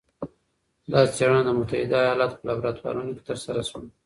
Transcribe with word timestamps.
دا 0.91 0.99
څېړنه 1.15 1.41
د 1.45 1.49
متحده 1.57 1.97
ایالتونو 2.03 2.39
په 2.41 2.45
لابراتورونو 2.49 3.11
کې 3.15 3.21
ترسره 3.29 3.61
شوه. 3.69 3.81